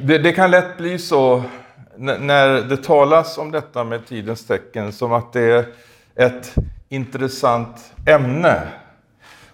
[0.00, 1.42] det, det kan lätt bli så
[1.96, 5.66] när det talas om detta med tidens tecken som att det är
[6.14, 6.54] ett
[6.88, 8.62] intressant ämne.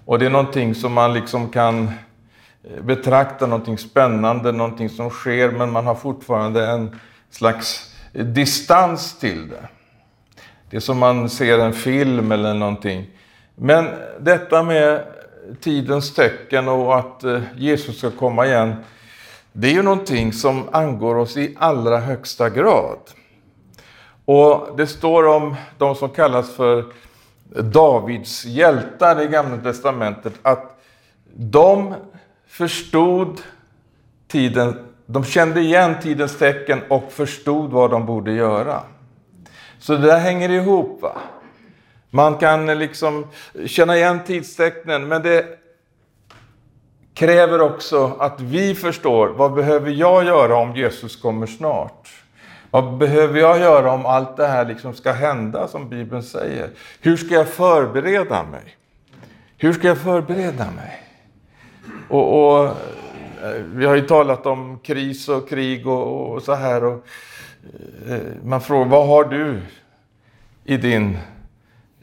[0.04, 5.50] Och det är någonting som man liksom kan eh, betrakta, någonting spännande, någonting som sker,
[5.50, 9.68] men man har fortfarande en slags distans till det.
[10.70, 13.06] Det är som man ser en film eller någonting.
[13.54, 13.88] Men
[14.20, 15.04] detta med
[15.60, 18.74] tidens tecken och att eh, Jesus ska komma igen,
[19.56, 22.98] det är ju någonting som angår oss i allra högsta grad.
[24.24, 26.84] Och det står om de som kallas för
[27.62, 30.80] Davids hjältar i Gamla Testamentet att
[31.34, 31.94] de
[32.46, 33.40] förstod
[34.28, 38.80] tiden, de kände igen tidens tecken och förstod vad de borde göra.
[39.78, 41.02] Så det där hänger ihop.
[41.02, 41.16] Va?
[42.10, 43.26] Man kan liksom
[43.66, 45.63] känna igen tidstecknen, men det
[47.14, 52.08] kräver också att vi förstår vad behöver jag göra om Jesus kommer snart?
[52.70, 56.70] Vad behöver jag göra om allt det här liksom ska hända som Bibeln säger?
[57.00, 58.76] Hur ska jag förbereda mig?
[59.58, 61.02] Hur ska jag förbereda mig?
[62.08, 66.84] Och, och eh, vi har ju talat om kris och krig och, och så här.
[66.84, 67.06] Och,
[68.08, 69.60] eh, man frågar, vad har du
[70.64, 71.18] i din,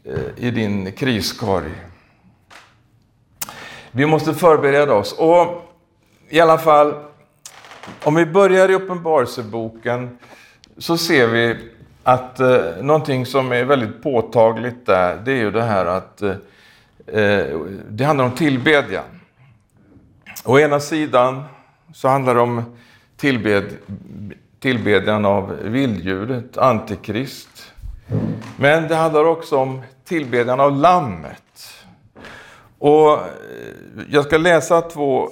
[0.03, 1.72] eh, i din kriskorg?
[3.92, 5.14] Vi måste förbereda oss.
[5.14, 5.72] Och
[6.30, 6.94] i alla fall,
[8.03, 10.17] om vi börjar i Uppenbarelseboken
[10.78, 11.58] så ser vi
[12.03, 16.30] att eh, någonting som är väldigt påtagligt där, det är ju det här att eh,
[17.08, 19.03] eh det handlar om tillbedjan.
[20.45, 21.44] Å ena sidan
[21.94, 22.64] så handlar det om
[23.17, 23.78] tillbed,
[24.59, 27.73] tillbedjan av vilddjuret, Antikrist.
[28.58, 31.42] Men det handlar också om tillbedjan av Lammet.
[32.81, 33.19] Och eh,
[34.09, 35.29] jag ska läsa två eh,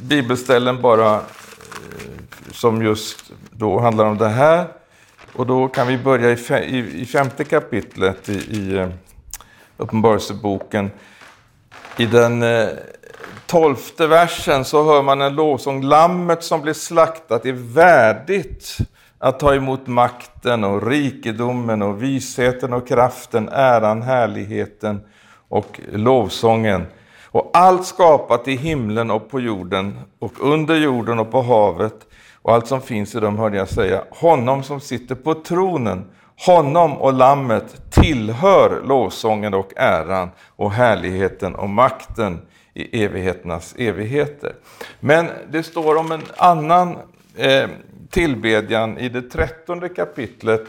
[0.00, 1.20] bibelställen bara eh,
[2.52, 4.66] som just då handlar om det här.
[5.32, 8.88] Och då kan vi börja i femte kapitlet i, i
[9.76, 10.90] Uppenbarelseboken.
[11.96, 12.44] I den
[13.46, 15.82] tolfte versen så hör man en lovsång.
[15.82, 18.78] Lammet som blir slaktat är värdigt
[19.18, 25.00] att ta emot makten och rikedomen och visheten och kraften, äran, härligheten
[25.48, 26.86] och lovsången.
[27.24, 32.06] Och allt skapat i himlen och på jorden och under jorden och på havet
[32.46, 36.04] och allt som finns i dem hörde jag säga, honom som sitter på tronen,
[36.46, 42.40] honom och lammet tillhör lovsången och äran och härligheten och makten
[42.74, 44.54] i evigheternas evigheter.
[45.00, 46.96] Men det står om en annan
[47.36, 47.68] eh,
[48.10, 50.66] tillbedjan i det trettonde kapitlet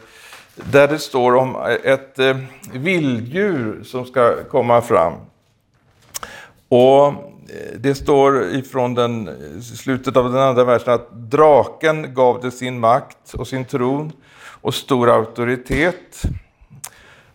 [0.71, 2.37] där det står om eh, ett eh,
[2.73, 5.13] vilddjur som ska komma fram.
[6.69, 7.13] Och eh,
[7.77, 12.79] det står ifrån den, eh, slutet av den andra versen att draken gav det sin
[12.79, 14.11] makt och sin tron
[14.61, 16.21] och stor auktoritet.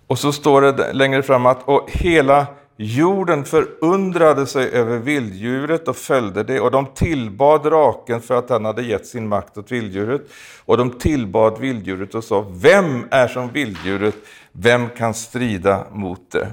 [0.06, 2.46] Och så står det längre fram att och hela
[2.76, 8.64] Jorden förundrade sig över vilddjuret och följde det, och de tillbad draken för att han
[8.64, 10.22] hade gett sin makt åt vilddjuret.
[10.64, 14.14] Och de tillbad vilddjuret och sa, vem är som vilddjuret?
[14.52, 16.48] Vem kan strida mot det?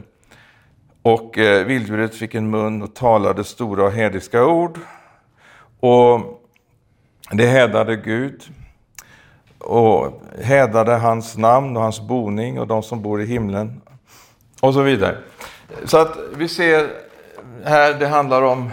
[1.01, 4.79] Och eh, vilddjuret fick en mun och talade stora och hädiska ord.
[5.79, 6.21] Och
[7.31, 8.41] det hädade Gud
[9.57, 13.81] och hädade hans namn och hans boning och de som bor i himlen
[14.61, 15.17] och så vidare.
[15.85, 16.89] Så att vi ser
[17.63, 18.71] här, det handlar om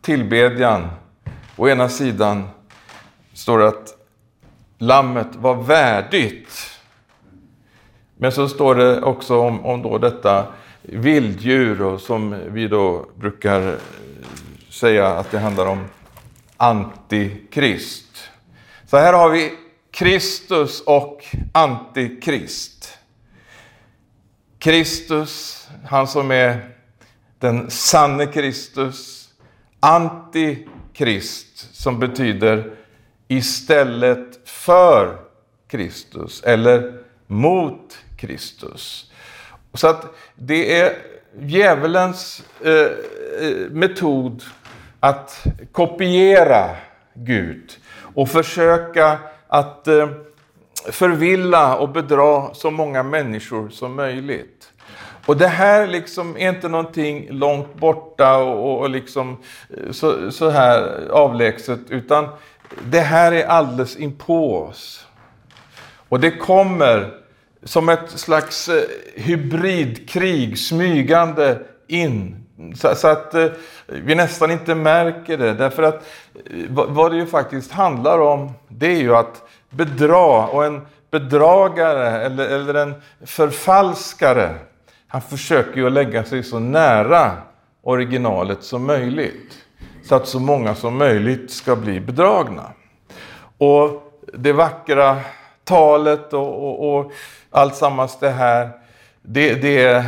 [0.00, 0.88] tillbedjan.
[1.56, 2.48] Å ena sidan
[3.32, 3.94] står det att
[4.78, 6.80] lammet var värdigt.
[8.16, 10.46] Men så står det också om, om då detta
[10.82, 13.76] vilddjur och som vi då brukar
[14.70, 15.84] säga att det handlar om
[16.56, 18.30] antikrist.
[18.86, 19.52] Så här har vi
[19.90, 22.75] Kristus och antikrist.
[24.66, 26.68] Kristus, han som är
[27.38, 29.28] den sanne Kristus.
[29.80, 32.70] Antikrist, som betyder
[33.28, 35.16] istället för
[35.68, 39.12] Kristus eller mot Kristus.
[39.74, 40.96] Så att det är
[41.40, 42.90] djävulens eh, eh
[43.70, 44.42] metod
[45.00, 46.76] att kopiera
[47.14, 47.72] Gud
[48.14, 50.08] och försöka att eh,
[50.90, 54.55] förvilla och bedra så många människor som möjligt.
[55.26, 59.36] Och det här liksom är inte någonting långt borta och, och liksom
[59.76, 62.28] eh, så, så här avlägset, utan
[62.90, 65.06] det här är alldeles inpå oss.
[66.08, 67.10] Och det kommer
[67.64, 68.82] som ett slags eh,
[69.14, 72.46] hybridkrig smygande in
[72.76, 73.46] Så, så att eh,
[73.86, 75.54] vi nästan inte märker det.
[75.54, 75.94] Därför att
[76.34, 80.46] eh, vad, vad det ju faktiskt handlar om, det är ju att bedra.
[80.46, 82.94] Och en bedragare eller, eller en
[83.24, 84.54] förfalskare,
[85.08, 87.32] han försöker ju att lägga sig så nära
[87.82, 89.66] originalet som möjligt.
[90.02, 92.72] Så att så många som möjligt ska bli bedragna.
[93.58, 95.16] Och det vackra
[95.64, 97.12] talet och, och, och
[97.50, 98.70] allt sammans det här,
[99.22, 100.04] det, det är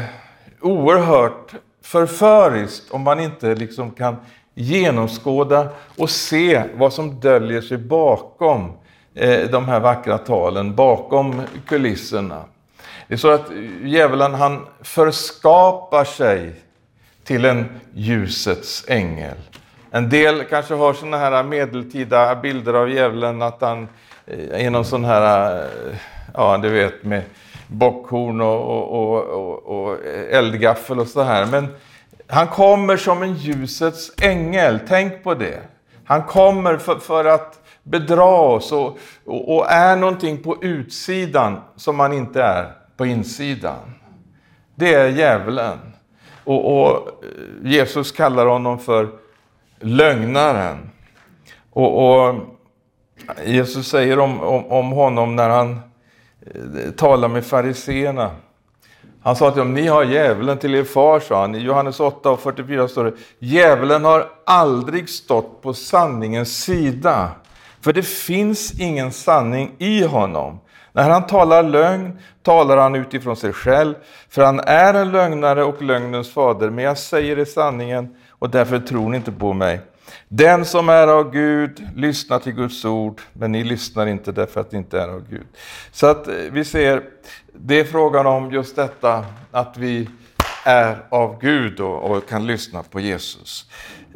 [0.61, 4.17] oerhört förföriskt om man inte liksom kan
[4.55, 8.73] genomskåda och se vad som döljer sig bakom
[9.15, 12.45] eh, de här vackra talen, bakom kulisserna.
[13.09, 13.51] Det är så att
[13.83, 16.53] djävulen han förskapar sig
[17.25, 19.37] till en ljusets ängel.
[19.91, 23.89] En del kanske har sådana här medeltida bilder av djävulen, att han
[24.27, 25.97] eh, är någon sån här, eh,
[26.35, 27.23] ja du vet med
[27.67, 29.99] bockhorn och, och, och, och
[30.31, 31.47] eldgaffel och så här.
[31.47, 31.69] Men
[32.27, 35.61] han kommer som en ljusets ängel, tänk på det.
[36.05, 42.13] Han kommer för, för att bedra oss och, och, är någonting på utsidan som han
[42.13, 43.95] inte är på insidan.
[44.75, 45.79] Det är djävulen.
[46.45, 49.09] Och, och eh, Jesus kallar honom för
[49.81, 50.91] lögnaren.
[51.71, 52.35] Och, och
[53.45, 55.81] Jesus säger om, om, om, honom när han
[56.41, 58.31] eh, talar med fariseerna.
[59.23, 61.55] Han sa till dem, ni har djävulen till er far, sa han.
[61.55, 67.31] I Johannes 8 och 44 står det, djävulen har aldrig stått på sanningens sida.
[67.81, 70.61] För det finns ingen sanning i honom.
[70.99, 73.95] När han talar lögn talar han utifrån sig själv,
[74.29, 76.71] för han är en lögnare och lögnens fader.
[76.71, 79.81] Men jag säger er sanningen och därför tror ni inte på mig.
[80.29, 84.73] Den som är av Gud lyssnar till Guds ord, men ni lyssnar inte därför att
[84.73, 85.47] ni inte är av Gud.
[85.93, 87.03] Så att eh, vi ser,
[87.53, 90.09] det är frågan om just detta att vi
[90.65, 93.71] är av Gud och, och kan lyssna på Jesus.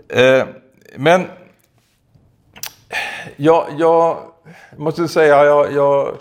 [0.08, 0.44] Eh,
[0.96, 1.26] men
[3.37, 4.19] jag, jag
[4.76, 6.17] måste säga, jag, jag,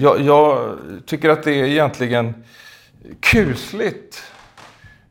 [0.00, 2.34] jag, jag tycker att det är egentligen
[3.20, 4.22] kusligt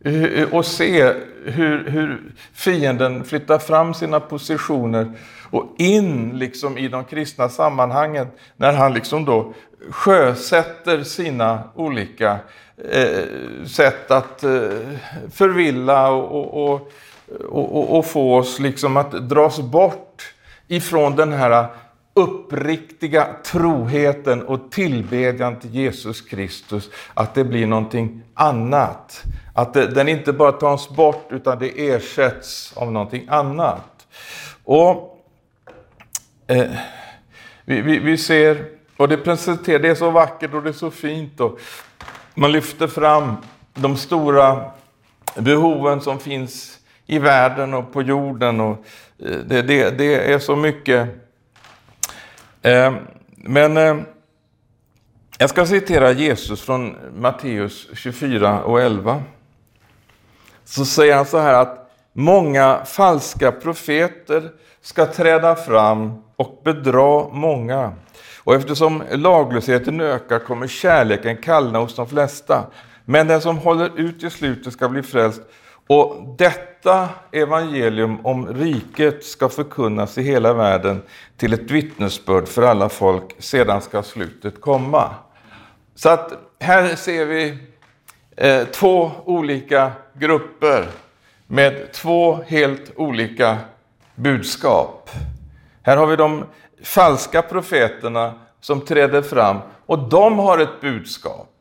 [0.05, 1.13] eh, och se
[1.45, 2.21] hur, hur
[2.53, 5.11] fienden flyttar fram sina positioner
[5.49, 9.53] och in liksom i de kristna sammanhangen när han liksom då
[9.89, 12.37] sjösätter sina olika
[12.91, 14.51] eh, sätt att eh,
[15.31, 16.91] förvilla och, och,
[17.49, 20.33] och, och, få oss liksom att dras bort
[20.67, 21.67] ifrån den här
[22.13, 29.23] uppriktiga troheten och tillbedjan till Jesus Kristus, att det blir någonting annat.
[29.53, 34.07] Att det, den inte bara tas bort utan det ersätts av någonting annat.
[34.63, 35.25] Och
[36.47, 36.71] eh,
[37.65, 38.65] vi, vi, vi, ser,
[38.97, 41.39] och det presenterar, det är så vackert och det är så fint.
[41.39, 41.59] Och
[42.33, 43.35] man lyfter fram
[43.73, 44.71] de stora
[45.35, 48.59] behoven som finns i världen och på jorden.
[48.59, 48.85] Och
[49.19, 51.09] eh, det, det, det är så mycket.
[52.63, 52.93] Eh,
[53.35, 53.97] men eh,
[55.37, 59.23] jag ska citera Jesus från Matteus 24 och 11
[60.65, 64.51] så säger han så här att många falska profeter
[64.81, 67.93] ska träda fram och bedra många.
[68.43, 72.63] Och eftersom laglösheten ökar kommer kärleken kallna hos de flesta.
[73.05, 75.41] Men den som håller ut till slutet ska bli frälst.
[75.87, 76.72] Och detta
[77.31, 81.01] evangelium om riket ska förkunnas i hela världen
[81.37, 83.35] till ett vittnesbörd för alla folk.
[83.39, 85.15] Sedan ska slutet komma.
[85.95, 87.57] Så att här ser vi
[88.37, 90.87] eh, två olika grupper
[91.47, 93.57] med två helt olika
[94.15, 95.09] budskap.
[95.81, 96.45] Här har vi de
[96.83, 101.52] falska profeterna som träder fram och de har ett budskap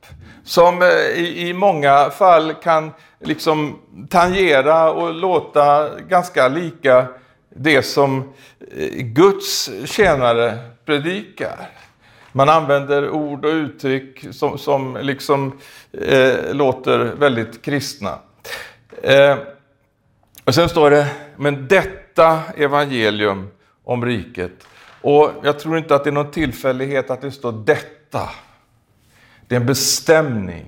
[0.45, 3.79] som eh, i, i många fall kan liksom
[4.11, 7.07] tangera och låta ganska lika
[7.49, 8.33] det som
[8.77, 11.69] eh, Guds tjänare predikar.
[12.33, 15.61] Man använder ord och uttryck som, som liksom
[15.93, 18.19] eh, låter väldigt kristna.
[19.03, 19.37] Eh,
[20.45, 21.07] och sen står det,
[21.37, 23.51] men detta evangelium
[23.85, 24.53] om riket.
[25.01, 28.31] Och jag tror inte att det är någon tillfällighet att det står detta.
[29.53, 30.65] Det är en bestämning.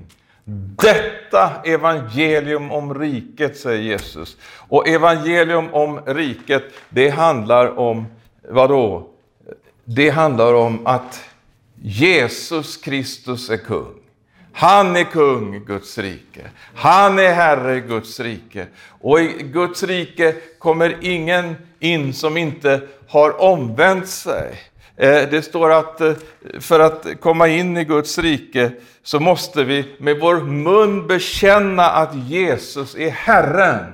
[0.77, 4.37] Detta evangelium om riket, säger Jesus.
[4.69, 8.07] Och evangelium om riket, det handlar om
[8.49, 9.09] vad då?
[9.85, 11.25] Det handlar om att
[11.83, 13.95] Jesus Kristus är kung.
[14.53, 16.43] Han är kung i Guds rike.
[16.75, 18.67] Han är herre i Guds rike.
[18.89, 24.55] Och i Guds rike kommer ingen in som inte har omvänt sig.
[24.97, 26.13] Eh, det står att eh,
[26.61, 28.71] för att komma in i Guds rike
[29.03, 33.93] så måste vi med vår mun bekänna att Jesus är Herren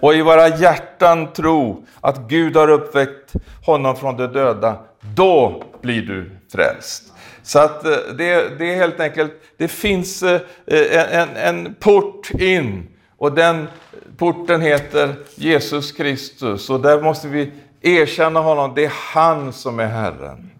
[0.00, 3.32] och i våra hjärtan tro att Gud har uppväckt
[3.66, 4.78] honom från de döda.
[5.00, 7.12] Då blir du frälst.
[7.42, 10.22] Så att eh, det, det är helt enkelt, det finns
[10.66, 13.68] en, en port in och den
[14.16, 17.52] porten heter Jesus Kristus och där måste vi
[17.82, 20.50] erkänna honom, det är han som är Herren.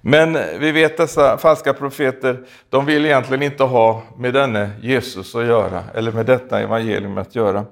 [0.00, 5.46] Men vi vet dessa falska profeter, de vill egentligen inte ha med denne Jesus att
[5.46, 7.64] göra, eller med detta evangelium att göra.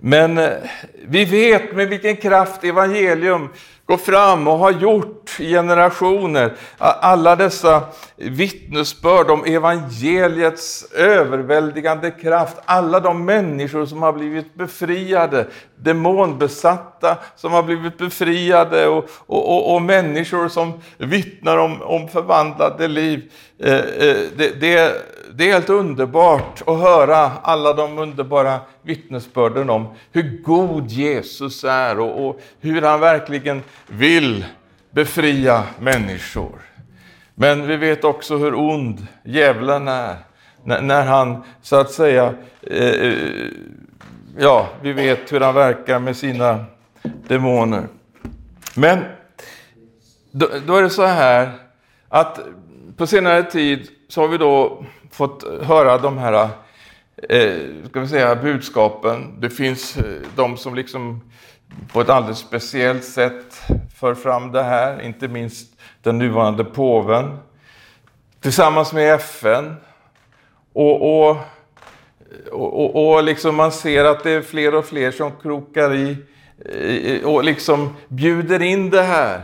[0.00, 0.50] Men eh,
[1.08, 3.48] vi vet med vilken kraft evangelium
[3.86, 6.52] gå fram och har gjort i generationer.
[6.78, 7.82] Alla dessa
[8.16, 12.56] vittnesbörd om evangeliets överväldigande kraft.
[12.64, 19.74] Alla de människor som har blivit befriade, demonbesatta som har blivit befriade och, och, och,
[19.74, 23.32] och människor som vittnar om, om förvandlade liv.
[23.58, 25.02] Eh, eh, det, det,
[25.34, 31.98] det är helt underbart att höra alla de underbara vittnesbörden om hur god Jesus är
[31.98, 34.44] och, och hur han verkligen vill
[34.90, 36.60] befria människor.
[37.34, 40.16] Men vi vet också hur ond djävulen är
[40.64, 43.48] när han så att säga, eh, eh,
[44.38, 46.64] ja, vi vet hur han verkar med sina
[47.28, 47.88] demoner.
[48.74, 48.98] Men
[50.30, 51.50] då, då är det så här
[52.08, 52.40] att
[52.96, 56.48] på senare tid så har vi då fått höra de här
[57.28, 57.56] eh,
[57.88, 59.40] ska vi säga, budskapen.
[59.40, 60.04] Det finns eh,
[60.36, 61.30] de som liksom
[61.92, 63.62] på ett alldeles speciellt sätt
[63.96, 65.72] för fram det här, inte minst
[66.02, 67.38] den nuvarande påven,
[68.40, 69.76] tillsammans med FN.
[70.72, 71.36] Och, och,
[72.52, 76.16] och, och liksom man ser att det är fler och fler som krokar i
[77.24, 79.42] och liksom bjuder in det här.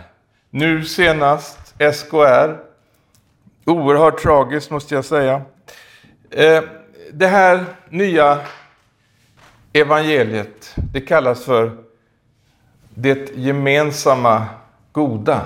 [0.50, 2.71] Nu senast SKR.
[3.64, 5.42] Oerhört tragiskt måste jag säga.
[6.30, 6.62] Eh,
[7.12, 8.38] det här nya
[9.72, 11.70] evangeliet, det kallas för
[12.94, 14.46] det gemensamma
[14.92, 15.40] goda.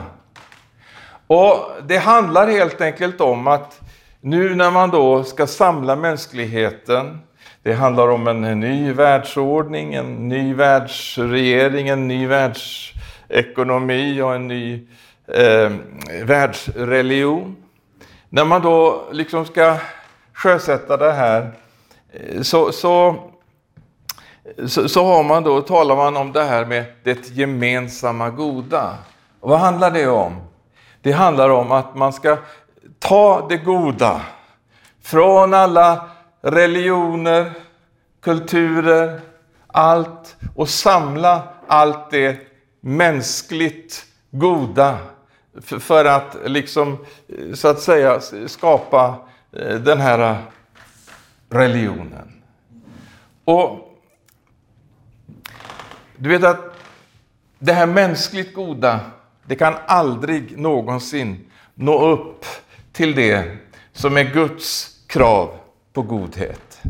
[1.26, 3.80] Och Det handlar helt enkelt om att
[4.20, 7.18] nu när man då ska samla mänskligheten,
[7.62, 14.86] det handlar om en ny världsordning, en ny världsregering, en ny världsekonomi och en ny
[15.26, 15.72] eh,
[16.24, 17.56] världsreligion.
[18.28, 19.76] När man då liksom ska
[20.32, 21.52] sjösätta det här
[22.12, 23.16] eh, så, så,
[24.66, 28.98] så, så, har man då, talar man om det här med det gemensamma goda.
[29.40, 30.36] Och vad handlar det om?
[31.02, 32.38] Det handlar om att man ska
[32.98, 34.20] ta det goda
[35.02, 36.08] från alla
[36.42, 37.52] religioner,
[38.22, 39.20] kulturer,
[39.66, 42.36] allt och samla allt det
[42.80, 44.98] mänskligt goda
[45.60, 46.98] för att liksom
[47.28, 49.14] eh, så att säga skapa
[49.52, 50.36] eh, den här eh,
[51.50, 52.42] religionen.
[53.44, 54.00] Och
[56.16, 56.76] du vet att
[57.58, 59.00] det här mänskligt goda,
[59.44, 62.44] det kan aldrig någonsin nå upp
[62.92, 63.56] till det
[63.92, 65.58] som är Guds krav
[65.92, 66.80] på godhet.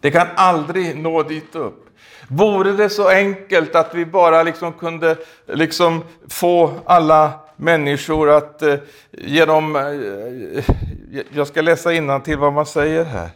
[0.00, 1.84] Det kan aldrig nå dit upp.
[2.28, 8.74] Vore det så enkelt att vi bara liksom kunde liksom få alla människor att eh,
[9.12, 9.76] genom...
[9.76, 9.82] Eh,
[10.58, 10.64] eh
[11.32, 13.30] jag ska läsa till vad man säger här.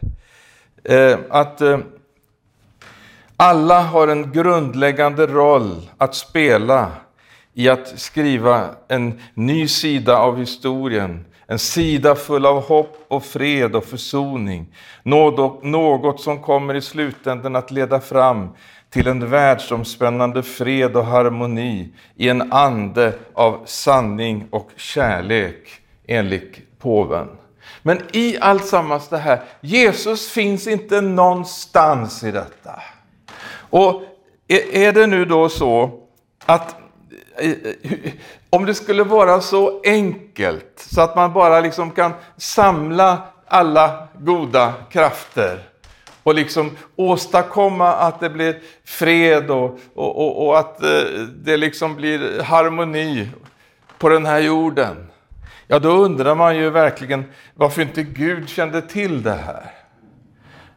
[0.85, 1.79] Eh, att eh,
[3.37, 6.91] alla har en grundläggande roll att spela
[7.55, 11.25] i att skriva en ny sida av historien.
[11.47, 14.67] En sida full av hopp och fred och försoning.
[15.02, 18.49] Något som kommer i slutändan att leda fram
[18.93, 25.69] till en världsomspännande fred och harmoni i en ande av sanning och kärlek,
[26.07, 27.29] enligt påven.
[27.83, 32.83] Men i allt sammans det här, Jesus finns inte någonstans i detta.
[33.71, 34.03] Och
[34.73, 36.01] är det nu då så
[36.47, 36.77] att
[37.39, 38.13] eh, eh,
[38.51, 44.73] om det skulle vara så enkelt så att man bara liksom kan samla alla goda
[44.91, 45.72] krafter
[46.23, 50.88] och liksom åstadkomma att det blir fred och, och, och, och att eh,
[51.45, 53.29] det liksom blir harmoni
[53.99, 54.97] på den här jorden.
[55.67, 57.25] Ja, då undrar man ju verkligen
[57.55, 59.71] varför inte Gud kände till det här.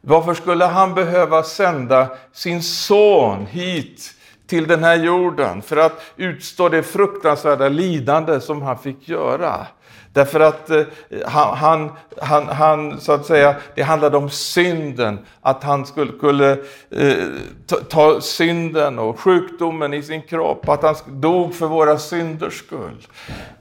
[0.01, 4.13] Varför skulle han behöva sända sin son hit
[4.47, 9.67] till den här jorden för att utstå det fruktansvärda lidande som han fick göra.
[10.15, 10.83] Därför att eh,
[11.25, 11.91] han,
[12.21, 15.19] han, han, så att säga, det handlade om synden.
[15.41, 16.51] Att han skulle, skulle
[16.89, 17.25] eh,
[17.67, 20.69] ta, ta, synden och sjukdomen i sin kropp.
[20.69, 23.07] Att han dog för våra synders skull.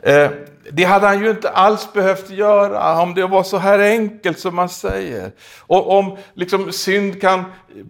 [0.02, 0.30] Eh,
[0.72, 4.54] det hade han ju inte alls behövt göra om det var så här enkelt som
[4.54, 5.32] man säger.
[5.60, 7.44] Och om liksom synd kan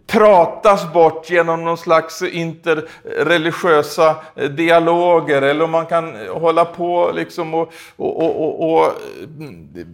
[0.06, 4.16] pratas bort genom någon slags interreligiösa
[4.56, 8.92] dialoger eller om man kan hålla på liksom och, och, och, och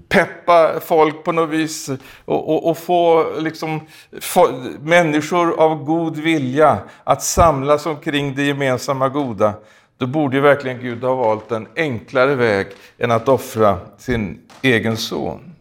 [0.08, 1.90] peppa folk på något vis
[2.24, 3.80] och, få liksom,
[4.20, 4.48] få,
[4.80, 9.54] människor av god vilja att samlas omkring det gemensamma goda
[10.00, 12.66] då borde ju verkligen Gud ha valt en enklare väg
[12.98, 15.54] än att offra sin egen son.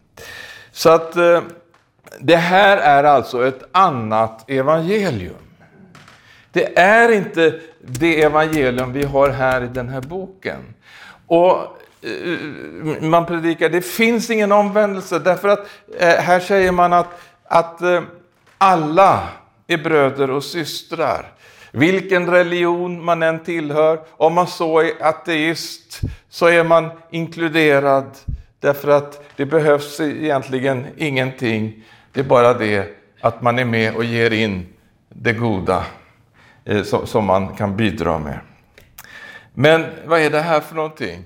[0.72, 1.42] Så att eh,
[2.18, 5.34] det här är alltså ett annat evangelium.
[6.52, 10.74] Det är inte det evangelium vi har här i den här boken.
[11.26, 11.56] Och
[12.02, 15.68] eh, man predikar, det finns ingen omvändelse därför att
[15.98, 17.80] eh, här säger man att, att
[18.58, 19.28] alla
[19.66, 21.32] är bröder och systrar.
[21.72, 28.16] Vilken religion man än tillhör, om man så är ateist, så är man inkluderad
[28.60, 31.84] därför att det behövs egentligen ingenting.
[32.12, 34.66] Det är bara det att man är med och ger in
[35.08, 35.84] det goda
[36.64, 38.38] eh, som man kan bidra med.
[39.54, 41.24] Men vad är det här för någonting?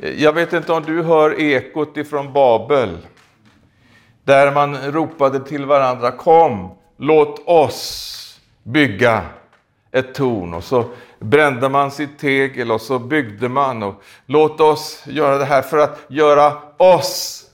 [0.00, 2.98] Eh, jag vet inte om du hör ekot ifrån Babel,
[4.24, 9.22] där man ropade till varandra, kom, låt oss bygga
[9.94, 10.84] ett torn och så
[11.18, 15.78] brände man sitt tegel och så byggde man och låt oss göra det här för
[15.78, 17.44] att göra oss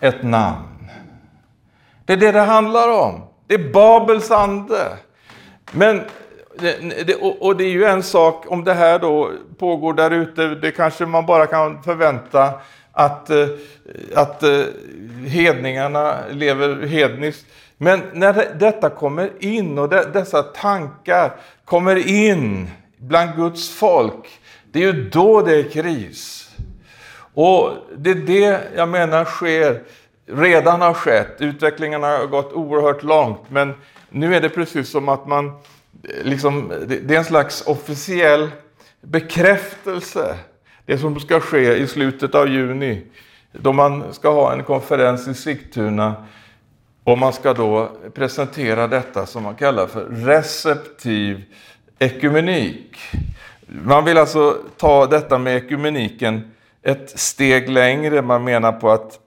[0.00, 0.90] ett namn.
[2.04, 3.22] Det är det det handlar om.
[3.46, 4.96] Det är Babels ande.
[5.72, 6.00] Men
[7.06, 10.70] det, och det är ju en sak om det här då pågår där ute, det
[10.70, 12.52] kanske man bara kan förvänta
[12.92, 13.46] att, eh,
[14.14, 14.62] att eh,
[15.26, 17.46] hedningarna lever hedniskt.
[17.78, 21.32] Men när detta kommer in och dessa tankar
[21.64, 24.40] kommer in bland Guds folk,
[24.72, 26.50] det är ju då det är kris.
[27.34, 29.82] Och det är det jag menar sker,
[30.26, 31.36] redan har skett.
[31.38, 33.74] Utvecklingen har gått oerhört långt, men
[34.10, 35.52] nu är det precis som att man, eh,
[36.22, 38.50] liksom, det är en slags officiell
[39.00, 40.38] bekräftelse.
[40.86, 43.02] Det som ska ske i slutet av juni,
[43.52, 46.14] då man ska ha en konferens i Sigtuna
[47.08, 51.44] och man ska då presentera detta som man kallar för receptiv
[51.98, 52.96] ekumenik.
[53.66, 56.50] Man vill alltså ta detta med ekumeniken
[56.82, 58.22] ett steg längre.
[58.22, 59.18] Man menar på att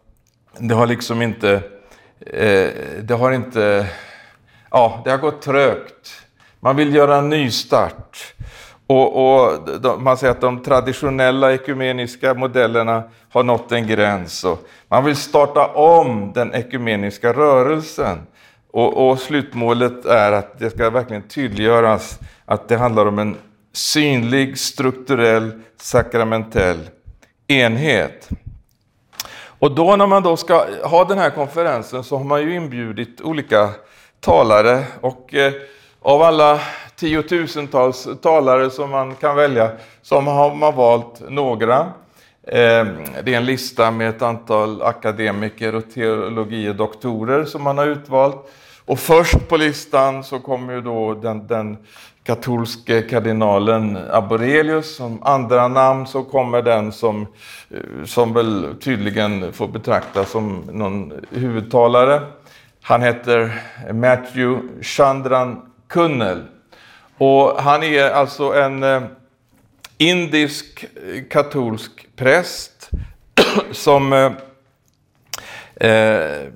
[0.58, 1.54] det har liksom inte,
[2.20, 2.70] eh,
[3.02, 3.88] det har inte,
[4.72, 6.12] ja, det har gått trögt.
[6.60, 8.34] Man vill göra en nystart.
[8.91, 14.43] Och, och de, man säger att de traditionella ekumeniska modellerna har nått en gräns.
[14.43, 18.17] Och man vill starta om den ekumeniska rörelsen.
[18.71, 23.38] Och, och, slutmålet är att det ska verkligen tydliggöras att det handlar om en
[23.73, 26.89] synlig, strukturell, sakramentell
[27.47, 28.30] enhet.
[29.43, 33.21] Och då när man då ska ha den här konferensen så har man ju inbjudit
[33.21, 33.69] olika
[34.19, 35.54] talare och eh,
[36.01, 36.60] av alla
[37.02, 41.78] tiotusentals talare som man kan välja som har man valt några.
[42.48, 42.88] Ehm,
[43.24, 48.52] det är en lista med ett antal akademiker och teologidoktorer som man har utvalt.
[48.86, 51.78] Och först på listan så kommer ju då den, den
[52.24, 54.96] katolske kardinalen Aborelius.
[54.96, 57.28] Som andra namn så kommer den som,
[58.06, 62.22] som väl tydligen får betraktas som någon huvudtalare.
[62.82, 63.62] Han heter
[63.94, 66.42] Matthew Chandran Kunnel.
[67.24, 69.02] Och han är alltså en eh,
[69.98, 72.90] indisk eh, katolsk präst
[73.72, 74.32] som eh,
[75.90, 76.48] eh,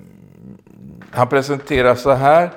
[1.12, 2.50] han presenterar så här.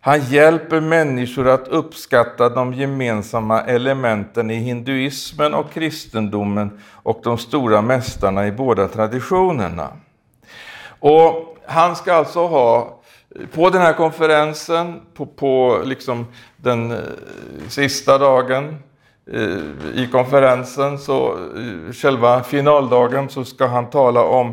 [0.00, 7.82] Han hjälper människor att uppskatta de gemensamma elementen i hinduismen och kristendomen och de stora
[7.82, 9.88] mästarna i båda traditionerna.
[10.86, 13.00] Och han ska alltså ha
[13.52, 16.98] på den här konferensen, på, på liksom den eh,
[17.68, 18.76] sista dagen
[19.32, 19.58] eh,
[19.94, 24.48] i konferensen, så eh, själva finaldagen, så ska han tala om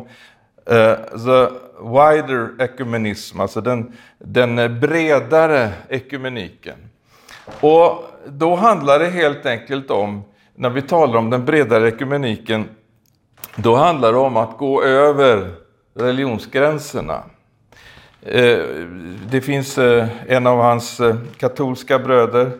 [0.71, 1.47] uh, the
[1.81, 6.75] wider ecumenism, alltså den, den bredare ekumeniken.
[7.59, 10.23] Och då handlar det helt enkelt om,
[10.55, 12.69] när vi talar om den bredare ekumeniken,
[13.55, 15.53] då handlar det om att gå över
[15.93, 17.23] religionsgränserna.
[18.25, 18.59] Eh,
[19.29, 22.51] det finns eh, en av hans eh, katolska bröder,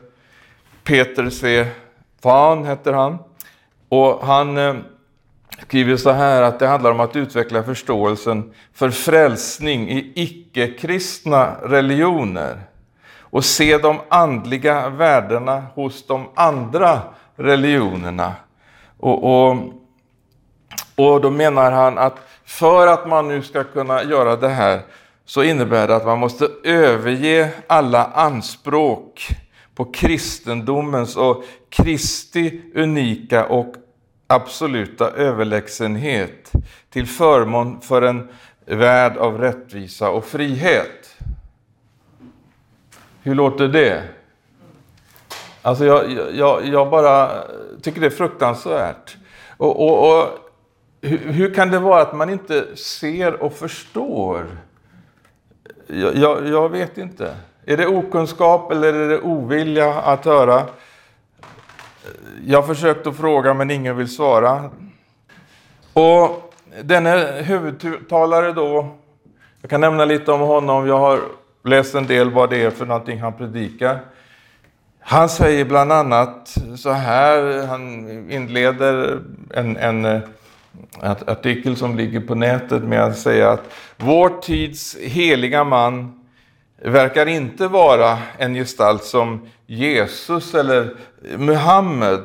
[0.84, 1.66] Peter C.
[2.22, 3.18] Fan heter han.
[3.90, 4.84] Och han
[5.60, 12.58] skriver så här att det handlar om att utveckla förståelsen för frälsning i icke-kristna religioner
[13.20, 17.02] och se de andliga värdena hos de andra
[17.36, 18.34] religionerna.
[19.00, 19.58] Och, och,
[20.96, 24.82] och då menar han att för att man nu ska kunna göra det här
[25.32, 29.28] så innebär det att man måste överge alla anspråk
[29.76, 33.76] på kristendomens och Kristi unika och
[34.28, 36.52] absoluta överlägsenhet
[36.90, 38.28] till förmån för en
[38.66, 41.18] värld av rättvisa och frihet.
[43.22, 44.04] Hur låter det?
[45.62, 47.44] Alltså jag, jag, jag bara
[47.82, 49.18] tycker det är fruktansvärt.
[49.58, 50.28] Och, och, och
[51.02, 54.46] hur, hur, kan det vara att man inte ser och förstår?
[55.94, 57.36] Jag, jag, vet inte.
[57.66, 60.64] Är det okunskap eller är det ovilja att höra?
[62.46, 64.70] Jag försökte att fråga men ingen vill svara.
[65.94, 68.96] Och denne huvudtalare då,
[69.62, 71.20] jag kan nämna lite om honom, jag har
[71.64, 74.00] läst en del vad det är för någonting han predikar.
[75.00, 79.20] Han säger bland annat så här, han inleder
[79.54, 80.22] en, en
[81.02, 86.22] artikel som ligger på nätet med att säga att vår tids heliga man
[86.84, 90.96] verkar inte vara en gestalt som Jesus eller
[91.38, 92.22] Muhammed,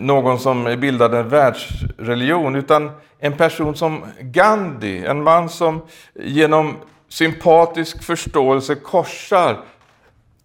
[0.00, 5.82] någon som bildade en världsreligion, utan en person som Gandhi, en man som
[6.14, 6.76] genom
[7.08, 9.60] sympatisk förståelse korsar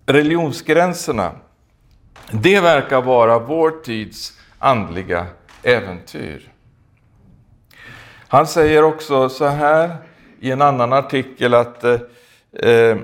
[0.06, 1.32] religionsgränserna.
[2.32, 5.26] Det verkar vara vår tids andliga
[5.64, 6.51] äventyr.
[8.32, 9.98] Han säger också så här
[10.39, 12.00] i en annan artikel att eh,
[12.54, 12.98] eh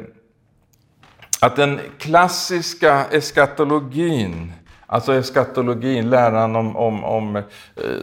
[1.42, 4.54] att den klassiska eskatologin,
[4.86, 7.44] alltså eskatologin, läran om, om, om eh,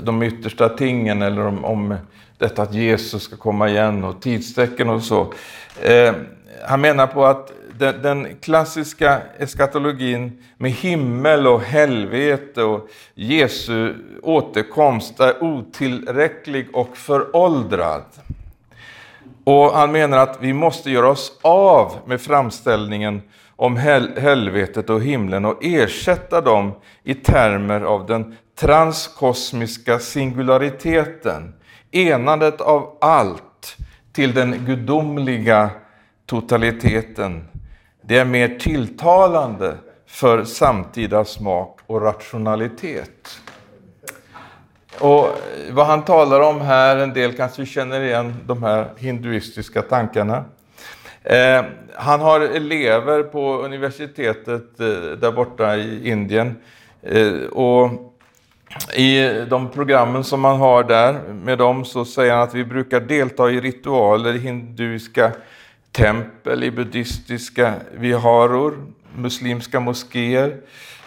[0.02, 1.96] de yttersta tingen eller om, om
[2.38, 5.32] detta att Jesus ska komma igen och tidstecken och så.
[5.82, 6.14] Eh,
[6.66, 15.20] han menar på att den, den, klassiska eskatologin med himmel och helvete och Jesu återkomst
[15.20, 18.04] är otillräcklig och föråldrad.
[19.44, 23.22] Och han menar att vi måste göra oss av med framställningen
[23.56, 31.54] om hel helvetet och himlen och ersätta dem i termer av den transkosmiska singulariteten,
[31.90, 33.76] enandet av allt
[34.12, 35.70] till den gudomliga
[36.26, 37.48] totaliteten.
[38.06, 39.74] Det är mer tilltalande
[40.06, 43.40] för samtida smak och rationalitet.
[44.98, 45.28] Och
[45.70, 50.44] vad han talar om här, en del kanske känner igen de här hinduistiska tankarna.
[51.22, 51.64] Eh,
[51.94, 54.86] han har elever på universitetet eh,
[55.20, 56.56] där borta i Indien.
[57.02, 57.90] Eh, och
[58.96, 63.00] I de programmen som man har där med dem så säger han att vi brukar
[63.00, 65.32] delta i ritualer hinduiska
[65.94, 70.60] tempel, i buddhistiska viharor, muslimska moskéer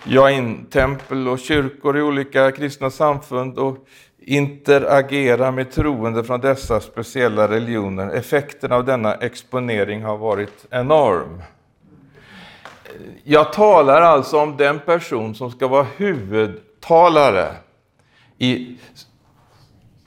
[0.03, 3.77] jain-tempel och kyrkor i olika kristna samfund och
[4.19, 8.09] interagera med troende från dessa speciella religioner.
[8.09, 11.41] Effekten av denna exponering har varit enorm.
[13.23, 17.47] Jag talar alltså om den person som ska vara huvudtalare
[18.37, 18.77] i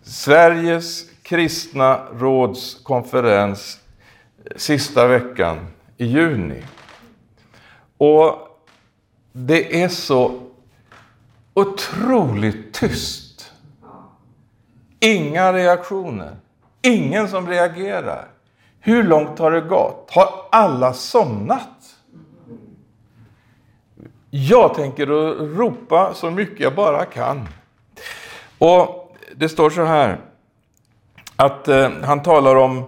[0.03, 3.80] Sveriges kristna råds konferens
[4.57, 6.63] sista veckan i juni.
[7.99, 8.39] Och
[9.33, 10.41] det är så
[11.55, 13.53] otroligt tyst.
[15.01, 16.37] Inga reaktioner.
[16.83, 18.29] Ingen som reagerar.
[18.81, 20.11] Hur långt har det gått?
[20.11, 21.97] Har alla somnat?
[24.31, 25.07] Jag tänker
[25.57, 27.49] ropa så mycket jag bara kan.
[28.59, 30.21] Och Det står så här
[31.37, 32.85] att eh, han talar om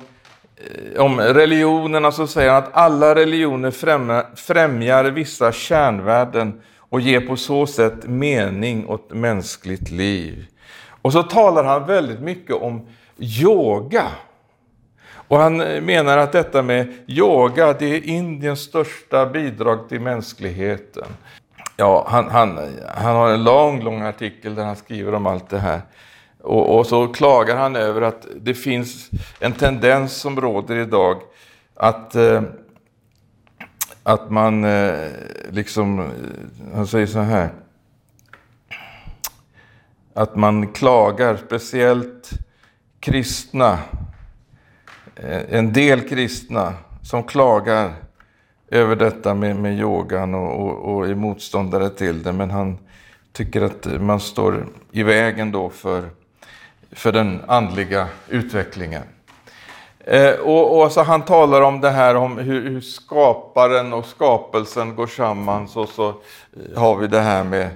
[0.62, 3.70] Eh, om religionerna så säger han att alla religioner
[4.36, 10.46] främjar vissa kärnvärden och ger på så sätt mening åt mänskligt liv.
[11.02, 12.86] Och så talar han väldigt mycket om
[13.18, 14.06] yoga.
[15.28, 21.06] Och han eh, menar att detta med yoga, det är Indiens största bidrag till mänskligheten.
[21.76, 22.58] Ja, han, han,
[22.96, 25.80] han har en lång, lång artikel där han skriver om allt det här.
[26.42, 31.22] Och, och, så klagar han över att det finns en tendens som råder idag
[31.74, 32.42] att, eh,
[34.02, 35.08] att man eh,
[35.50, 36.06] liksom, eh,
[36.74, 37.50] han säger så här,
[40.14, 42.30] att man klagar, speciellt
[43.00, 43.78] kristna,
[45.16, 47.94] eh, en del kristna som klagar
[48.68, 52.32] över detta med, med yogan och, och, och är motståndare till det.
[52.32, 52.78] Men han
[53.32, 56.10] tycker att man står i vägen då för,
[56.92, 59.02] för den andliga utvecklingen.
[60.04, 64.94] Eh, och, och så han talar om det här om hur, hur skaparen och skapelsen
[64.94, 65.68] går samman.
[65.68, 67.68] Så, så eh, har vi det här med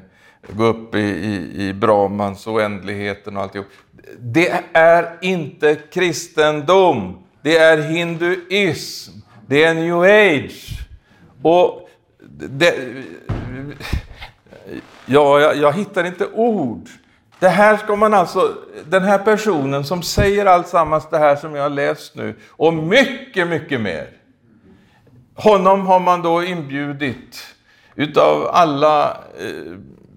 [0.48, 3.66] gå upp i, i, i Brahmans oändligheten och alltihop.
[4.18, 7.18] Det är inte kristendom.
[7.42, 9.12] Det är hinduism.
[9.46, 10.78] Det är new age.
[11.42, 11.88] Och
[12.28, 12.74] det,
[15.06, 16.88] ja, jag, jag hittar inte ord.
[17.38, 21.62] Det här ska man alltså, den här personen som säger alltsammans det här som jag
[21.62, 24.08] har läst nu och mycket, mycket mer.
[25.34, 27.46] Honom har man då inbjudit
[27.94, 29.76] utav alla eh,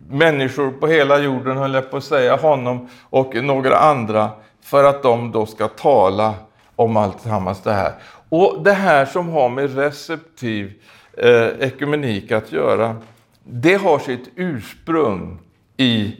[0.09, 4.29] människor på hela jorden, höll jag på att säga, honom och några andra,
[4.63, 6.33] för att de då ska tala
[6.75, 7.93] om alltsammans det här.
[8.29, 10.73] Och det här som har med receptiv
[11.17, 12.95] eh, ekumenik att göra,
[13.43, 15.39] det har sitt ursprung
[15.77, 16.15] i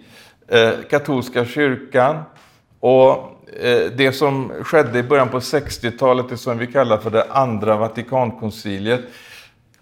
[0.50, 2.24] eh, katolska kyrkan.
[2.80, 3.12] Och
[3.62, 7.78] eh, det som skedde i början på 60-talet, det som vi kallar för det andra
[7.78, 9.02] Vatikankonciliet,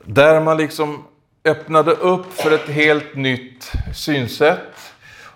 [0.04, 1.04] där man liksom
[1.46, 4.94] öppnade upp för ett helt nytt synsätt.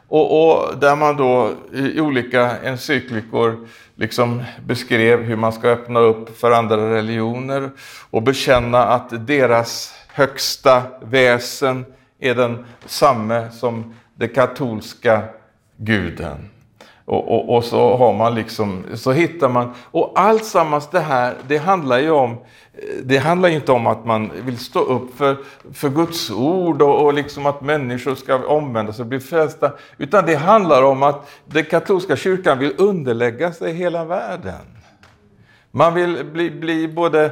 [0.07, 6.39] Och, och, där man då i olika encyklikor liksom beskrev hur man ska öppna upp
[6.39, 7.69] för andra religioner
[8.09, 11.85] och bekänna att deras högsta väsen
[12.19, 15.23] är den samme som den katolska
[15.77, 16.49] guden.
[17.05, 21.35] Och, och, och, så har man liksom, så hittar man, och allt sammans det här,
[21.47, 22.37] det handlar ju om,
[23.03, 25.37] det handlar inte om att man vill stå upp för,
[25.73, 30.25] för Guds ord och, och liksom att människor ska omvända sig och bli frälsta, utan
[30.25, 34.80] det handlar om att den katolska kyrkan vill underlägga sig hela världen.
[35.71, 37.31] Man vill bli, bli både,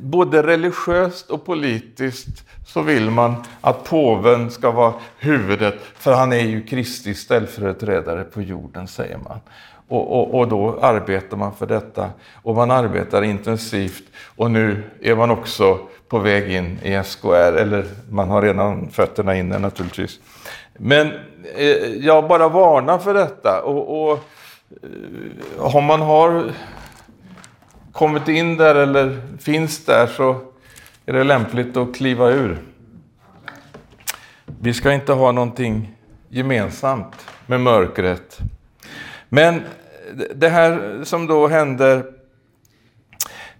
[0.00, 6.44] både religiöst och politiskt så vill man att påven ska vara huvudet, för han är
[6.44, 9.40] ju Kristi ställföreträdare på jorden, säger man.
[9.88, 12.10] Och, och, och, då arbetar man för detta
[12.42, 14.02] och man arbetar intensivt
[14.36, 19.36] och nu är man också på väg in i SKR, eller man har redan fötterna
[19.36, 20.20] inne naturligtvis.
[20.72, 21.12] Men
[21.56, 24.18] eh, jag bara varnar för detta och, och
[24.82, 26.52] eh, om man har
[27.92, 30.40] kommit in där eller finns där så
[31.06, 32.58] är det lämpligt att kliva ur.
[34.60, 35.94] Vi ska inte ha någonting
[36.28, 38.38] gemensamt med mörkret.
[39.28, 39.62] Men
[40.34, 41.96] det här som då händer,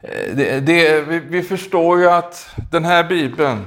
[0.00, 3.64] eh, det, det, vi, vi förstår ju att den här bibeln,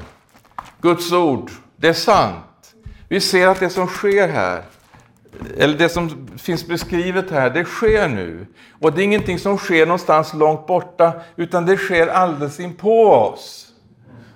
[0.81, 2.75] Guds ord, det är sant.
[3.07, 4.61] Vi ser att det som sker här,
[5.57, 8.45] eller det som finns beskrivet här, det sker nu.
[8.79, 13.67] Och det är ingenting som sker någonstans långt borta, utan det sker alldeles inpå oss.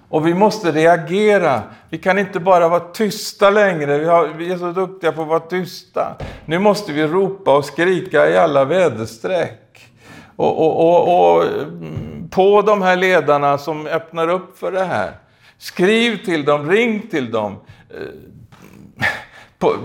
[0.09, 1.61] Och vi måste reagera.
[1.89, 3.97] Vi kan inte bara vara tysta längre.
[3.97, 6.15] Vi, har, vi, är så duktiga på att vara tysta.
[6.45, 9.87] Nu måste vi ropa och skrika i alla väderstreck.
[10.35, 15.11] Och, och, och, och mm, på de här ledarna som öppnar upp för det här.
[15.57, 17.55] Skriv till dem, ring till dem.
[17.89, 18.01] Eh,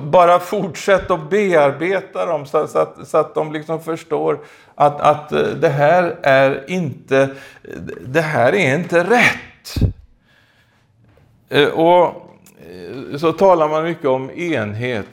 [0.03, 4.39] bara fortsätt att bearbeta dem så, så, att, så att de liksom förstår
[4.75, 7.29] att, att eh, det här är inte,
[8.01, 9.95] det här är inte rätt.
[11.49, 12.05] Eh, och
[12.71, 15.07] eh, så talar man mycket om enhet.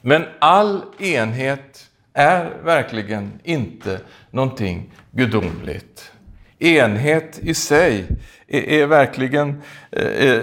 [0.00, 6.12] Men all enhet är verkligen inte någonting gudomligt.
[6.58, 8.06] Enhet i sig
[8.48, 10.40] är, är verkligen eh,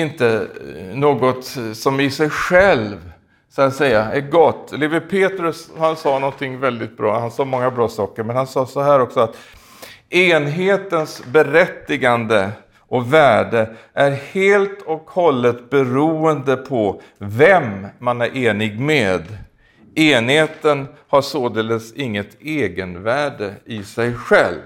[0.00, 0.46] inte
[0.94, 3.12] något som i sig själv
[3.50, 4.72] så att säga är gott.
[4.72, 8.66] Levi Petrus han sa någonting väldigt bra, han sa många bra saker, men han sa
[8.66, 9.36] så här också att
[10.08, 19.22] enhetens berättigande och värde är helt och hållet beroende på vem man är enig med.
[19.94, 24.60] Enheten har således inget egenvärde i sig själv.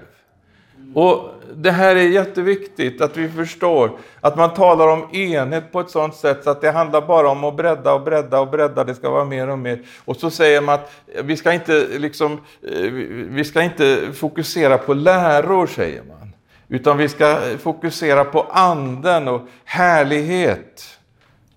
[0.93, 5.89] Och Det här är jätteviktigt att vi förstår att man talar om enhet på ett
[5.89, 8.95] sådant sätt så att det handlar bara om att bredda och bredda och bredda, det
[8.95, 9.79] ska vara mer och mer.
[10.05, 10.91] Och så säger man att
[11.23, 12.91] vi ska inte, liksom, eh,
[13.29, 16.33] vi ska inte fokusera på läror, säger man.
[16.67, 20.99] Utan vi ska fokusera på anden och härlighet.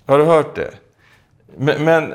[0.06, 0.70] Har du hört det?
[1.58, 2.14] Men, men,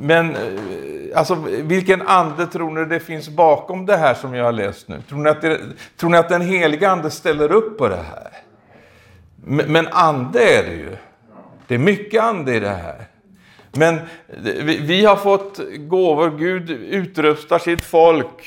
[0.00, 4.52] men eh, alltså, vilken ande tror ni det finns bakom det här som jag har
[4.52, 5.02] läst nu?
[5.08, 5.60] Tror ni att, det,
[5.96, 8.28] tror ni att den heliga ande ställer upp på det här?
[9.44, 10.96] Men, men ande är det ju.
[11.66, 13.04] Det är mycket ande i det här.
[13.72, 14.02] Men eh,
[14.42, 18.46] vi, vi har fått gåvor, Gud utrustar sitt folk.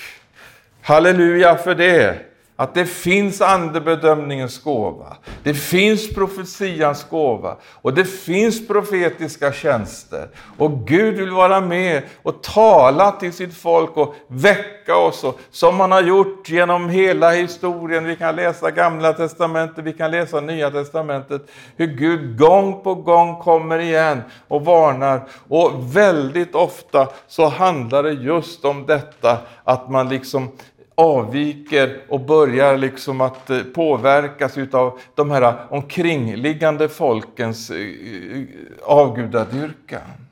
[0.82, 2.29] Halleluja för det
[2.60, 10.30] att det finns andebedömningens gåva, det finns profetians gåva och det finns profetiska tjänster.
[10.58, 15.80] Och Gud vill vara med och tala till sitt folk och väcka oss, och, som
[15.80, 18.06] han har gjort genom hela historien.
[18.06, 21.42] Vi kan läsa Gamla Testamentet, vi kan läsa Nya Testamentet,
[21.78, 25.28] hur Gud gång på gång kommer igen och varnar.
[25.48, 30.52] Och väldigt ofta så handlar det just om detta att man liksom
[31.00, 38.44] avviker och börjar liksom att eh, påverkas utav de här omkringliggande folkens eh, eh,
[38.84, 40.29] avgudadyrkan.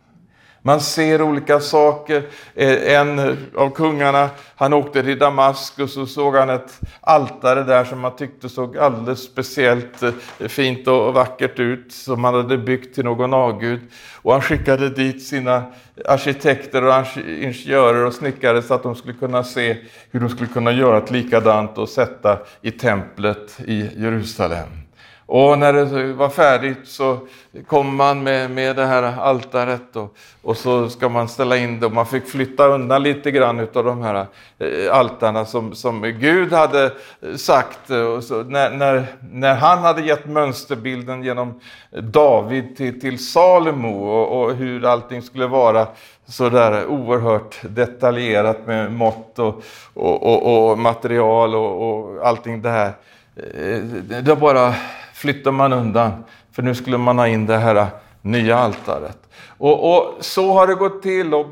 [0.68, 2.24] Man ser olika saker.
[2.56, 8.04] Eh, en av kungarna, han åkte till Damaskus och såg han ett altare där som
[8.04, 10.12] han tyckte såg alldeles speciellt eh,
[10.48, 13.80] fint och vackert ut, som han hade byggt till någon avgud.
[14.22, 15.64] Och han skickade dit sina
[16.06, 19.78] arkitekter och ingenjörer och snickare så att de skulle kunna se
[20.12, 24.87] hur de skulle kunna göra ett likadant och sätta i templet i Jerusalem.
[25.30, 27.20] Och när det var färdigt så
[27.68, 31.86] kom man med, med det här altaret och, och så ska man ställa in det
[31.86, 34.26] och man fick flytta undan lite grann av de här
[34.60, 36.86] eh, altarna som, som Gud hade
[37.22, 37.90] eh, sagt.
[37.90, 41.60] Och så, när, när, när han hade gett mönsterbilden genom
[41.92, 45.88] David till, till Salomo och, och hur allting skulle vara
[46.28, 49.64] så där oerhört detaljerat med mått och,
[49.94, 52.92] och, och, och material och, och allting det här.
[53.36, 53.82] Eh,
[54.22, 54.74] det bara
[55.18, 57.88] flyttar man undan, för nu skulle man ha in det här äh,
[58.22, 59.18] nya altaret.
[59.58, 61.34] Och, och så har det gått till.
[61.34, 61.48] Och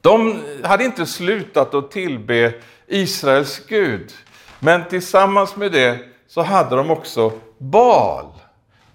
[0.00, 2.54] de hade inte slutat att tillbe
[2.86, 4.12] Israels Gud,
[4.58, 8.26] men tillsammans med det så hade de också Bal.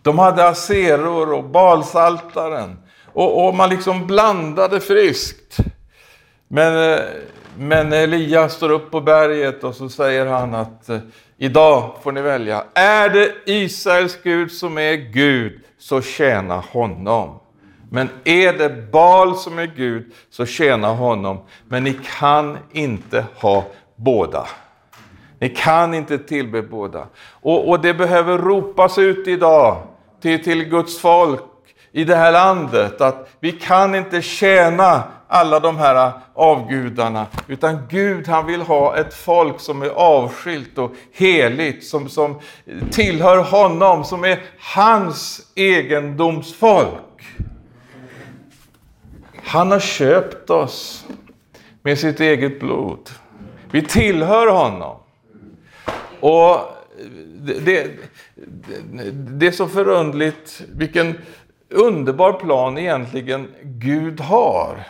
[0.01, 2.77] De hade aseror och balsaltaren.
[3.05, 5.57] Och, och, man liksom blandade friskt.
[6.47, 6.99] Men, äh,
[7.57, 10.99] men Elias står upp på berget och så säger han att eh,
[11.41, 12.63] Idag får ni välja.
[12.73, 17.39] Är det Israels Gud som är Gud, så tjäna honom.
[17.91, 21.37] Men är det Bal som är Gud, så tjäna honom.
[21.67, 24.47] Men ni kan inte ha båda.
[25.39, 27.07] Ni kan inte tillbe båda.
[27.41, 29.81] Och, och det behöver ropas ut idag
[30.21, 31.43] till, till Guds folk
[31.91, 37.27] i det här landet att vi kan inte tjäna alla de här avgudarna.
[37.47, 42.39] Utan Gud han vill ha ett folk som är avskilt och heligt, som, som
[42.91, 47.23] tillhör honom, som är hans egendomsfolk.
[49.43, 51.05] Han har köpt oss
[51.81, 53.09] med sitt eget blod.
[53.71, 54.95] Vi tillhör honom.
[56.19, 56.59] Och
[57.39, 57.91] det, det,
[59.11, 61.17] det är så förundligt vilken
[61.69, 64.85] underbar plan egentligen Gud har.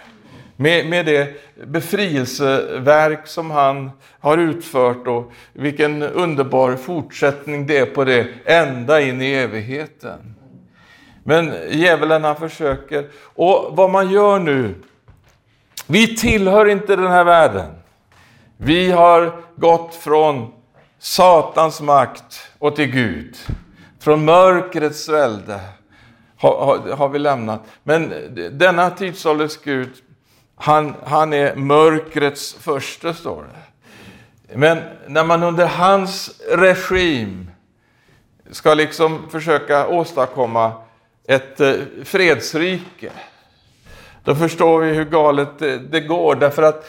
[0.62, 8.04] Med, med det befrielseverk som han har utfört och vilken underbar fortsättning det är på
[8.04, 10.36] det ända in i evigheten.
[11.24, 13.08] Men djävulen han försöker.
[13.24, 14.76] Och vad man gör nu,
[15.88, 17.72] vi tillhör inte den här världen.
[18.58, 20.54] Vi har gått från
[20.98, 23.38] Satans makt och till Gud.
[24.00, 25.60] Från mörkrets välde
[26.38, 27.62] har, har, har vi lämnat.
[27.84, 28.14] Men
[28.52, 29.90] denna tidsålders Gud,
[30.62, 34.56] han, han är mörkrets första, står det.
[34.56, 37.52] Men när man under hans regim
[38.52, 40.72] ska liksom försöka åstadkomma
[41.28, 43.12] ett eh, fredsrike,
[44.24, 46.36] då förstår vi hur galet det, det går.
[46.36, 46.86] Därför att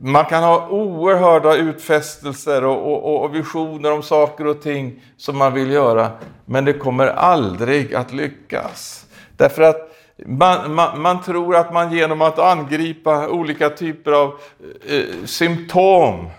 [0.00, 5.54] man kan ha oerhörda utfästelser och, och, och, visioner om saker och ting som man
[5.54, 6.10] vill göra,
[6.44, 9.06] men det kommer aldrig att lyckas.
[9.36, 9.89] Därför att
[10.26, 14.34] man, man, man, tror att man genom att angripa olika typer av
[14.88, 16.30] eh, symptom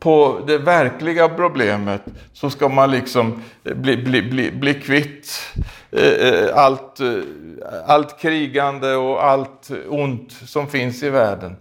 [0.00, 5.40] på det verkliga problemet så ska man liksom eh, bli, bli, bli, bli kvitt
[5.92, 7.22] eh, eh, allt, eh,
[7.86, 11.56] allt krigande och allt ont som finns i världen.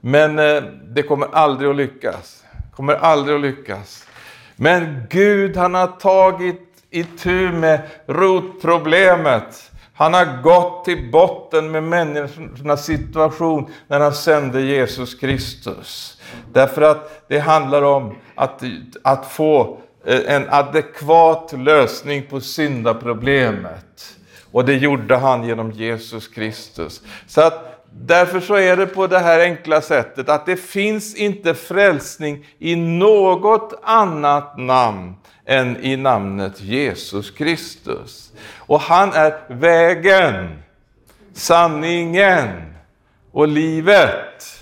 [0.00, 2.44] Men eh, det kommer aldrig att lyckas.
[2.76, 4.04] kommer aldrig att lyckas.
[4.56, 9.70] Men Gud han har tagit itu med rotproblemet.
[9.98, 16.20] Han har gått till botten med människornas situation när han sände Jesus Kristus.
[16.52, 18.62] Därför att det handlar om att,
[19.02, 24.16] att få eh, en adekvat lösning på syndaproblemet.
[24.52, 27.02] Och det gjorde han genom Jesus Kristus.
[27.26, 31.54] Så att Därför så är det på det här enkla sättet att det finns inte
[31.54, 35.14] frälsning i något annat namn
[35.46, 38.32] än i namnet Jesus Kristus.
[38.56, 40.62] Och han är vägen,
[41.34, 42.74] sanningen
[43.32, 44.60] och livet.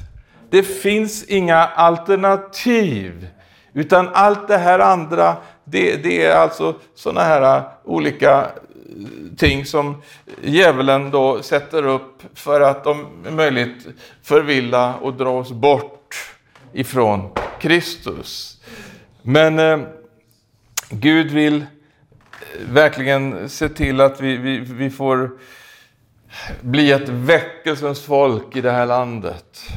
[0.51, 3.29] Det finns inga alternativ
[3.77, 8.47] Utan allt det här andra, det, det är alltså sådana här olika
[9.37, 10.03] ting som
[10.43, 13.87] djävulen då sätter upp för att om möjligt
[14.23, 16.35] förvilla och dra oss bort
[16.73, 17.31] ifrån
[17.61, 18.61] Kristus.
[19.23, 19.79] Men eh,
[20.91, 21.67] Gud vill eh,
[22.71, 25.31] verkligen se till att vi, vi, vi får
[26.61, 29.71] bli ett väckelsens folk i det här landet.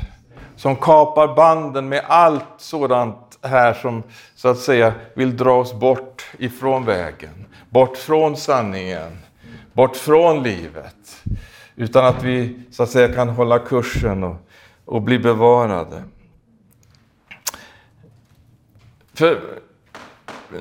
[0.55, 4.04] Som kapar banden med allt sådant här som
[4.36, 7.46] så att säga vill dra oss bort ifrån vägen.
[7.70, 9.18] Bort från sanningen.
[9.74, 11.24] Bort från livet.
[11.76, 14.36] Utan att vi så att säga kan hålla kursen och,
[14.86, 16.04] och bli bevarade.
[19.14, 19.40] För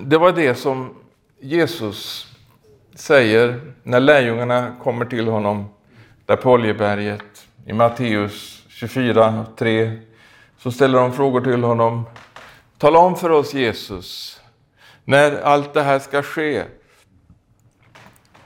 [0.01, 0.95] det var det som
[1.41, 2.27] Jesus
[2.95, 5.69] säger när lärjungarna kommer till honom
[6.27, 9.99] där på Oljeberget i Matteus 24, 3.
[10.59, 12.05] Så ställer de frågor till honom.
[12.79, 14.41] Tala om för oss Jesus,
[15.05, 16.65] när allt det här ska ske.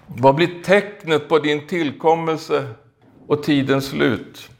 [0.06, 2.68] Vad blir tecknet på din tillkommelse
[3.26, 4.50] och tidens slut?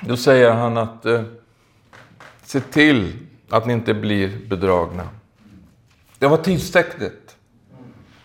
[0.00, 1.22] Då säger han att eh,
[2.42, 3.12] se till
[3.48, 5.08] att ni inte blir bedragna.
[6.18, 7.36] Det var tidstecknet.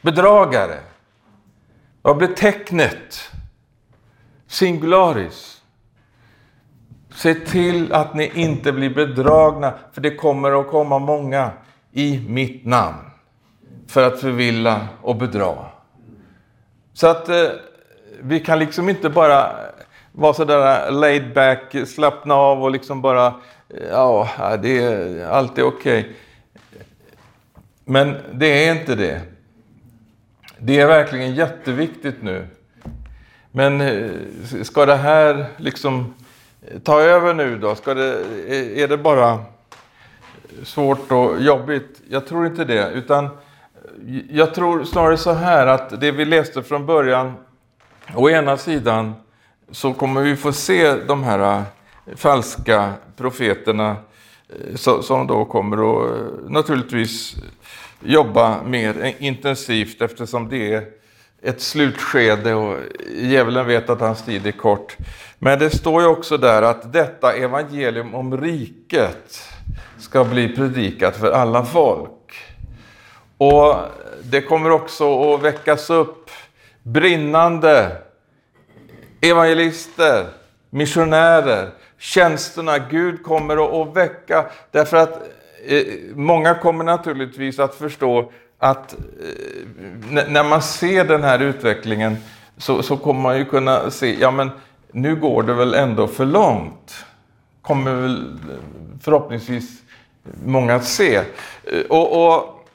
[0.02, 0.80] Bedragare.
[2.02, 3.32] Vad blir tecknet?
[4.48, 5.53] Singularis.
[7.16, 11.52] Se till att ni inte blir bedragna, för det kommer att komma många
[11.92, 12.98] i mitt namn
[13.88, 15.56] för att förvilla och bedra.
[16.94, 17.50] Så att eh,
[18.22, 19.52] vi kan liksom inte bara
[20.12, 23.28] vara sådär eh, laid back, slappna av och liksom bara,
[23.70, 24.30] eh, ja,
[24.62, 26.00] det är, allt är okej.
[26.00, 26.14] Okay.
[27.86, 29.22] Men det är inte det.
[30.58, 32.48] Det är verkligen jätteviktigt nu.
[33.52, 34.12] Men eh,
[34.64, 36.14] ska det här liksom
[36.84, 37.76] ta över nu då?
[37.76, 38.24] Ska det,
[38.82, 39.40] är det bara
[40.64, 42.02] svårt och jobbigt?
[42.10, 42.92] Jag tror inte det.
[42.92, 43.30] Utan
[44.30, 47.34] jag tror snarare så här att det vi läste från början,
[48.16, 49.14] å ena sidan
[49.72, 51.64] så kommer vi få se de här äh,
[52.16, 53.96] falska profeterna
[54.50, 57.36] äh, som då kommer att äh, naturligtvis
[58.00, 61.03] jobba mer intensivt eftersom det är
[61.44, 62.78] ett slutskede och
[63.16, 64.98] djävulen vet att hans tid är kort.
[65.40, 69.50] Men det står ju också där att detta evangelium om riket
[70.00, 72.34] ska bli predikat för alla folk.
[73.38, 73.76] Och
[74.24, 76.30] det kommer också att väckas upp
[76.84, 77.98] brinnande
[79.22, 80.26] evangelister,
[80.70, 82.80] missionärer, tjänsterna.
[82.80, 85.22] Gud kommer att väcka, därför att
[85.66, 85.84] eh,
[86.16, 88.32] många kommer naturligtvis att förstå
[88.64, 89.00] att eh,
[90.28, 92.18] när man ser den här utvecklingen
[92.58, 94.52] så, så kommer man ju kunna se, ja men
[94.92, 97.06] nu går det väl ändå för långt.
[97.62, 98.56] Kommer väl eh,
[99.02, 99.82] förhoppningsvis
[100.46, 101.16] många att se.
[101.16, 101.24] Eh,
[101.90, 102.66] och, och,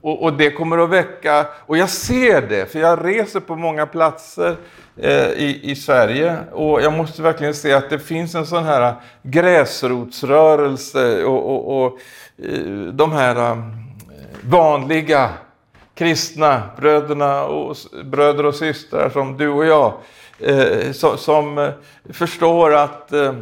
[0.00, 3.86] och, och, det kommer att väcka, och jag ser det, för jag reser på många
[3.86, 4.56] platser
[4.96, 8.94] eh, i, i Sverige och jag måste verkligen se att det finns en sån här
[9.22, 11.98] gräsrotsrörelse och, och, och
[12.92, 13.62] de här
[14.48, 15.30] vanliga
[15.94, 19.92] kristna bröderna och, bröder och systrar som du och jag,
[20.38, 21.72] eh, som, som
[22.12, 23.34] förstår att, eh,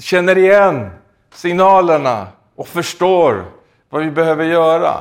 [0.00, 0.90] känner igen
[1.34, 3.44] signalerna och förstår
[3.90, 4.94] vad vi behöver göra.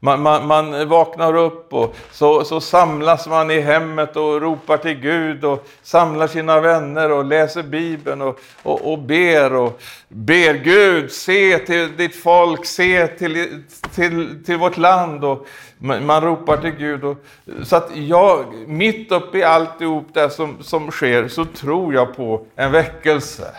[0.00, 4.94] Man, man, man, vaknar upp och så, så samlas man i hemmet och ropar till
[4.94, 11.12] Gud och samlar sina vänner och läser Bibeln och, och, och ber och ber Gud,
[11.12, 13.62] se till ditt folk, se till,
[13.94, 15.24] till, till vårt land.
[15.24, 15.46] Och
[15.78, 17.04] man, man ropar till Gud.
[17.04, 17.16] Och,
[17.62, 22.46] så att jag, mitt uppe i alltihop det som, som sker så tror jag på
[22.56, 23.54] en väckelse.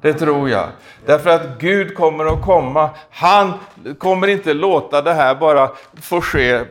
[0.00, 0.68] Det tror jag.
[1.06, 2.90] Därför att Gud kommer att komma.
[3.10, 3.52] Han
[3.98, 5.70] kommer inte låta det här bara
[6.02, 6.64] få ske eh,